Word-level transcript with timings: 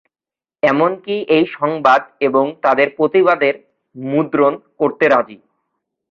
এমনকি 0.63 1.15
এই 1.35 1.45
সংবাদ 1.57 2.01
এবং 2.27 2.45
তাদের 2.63 2.87
প্রতিবাদের 2.97 3.53
মুদ্রণ 3.95 4.53
করতে 4.79 5.05
রাজি। 5.07 5.37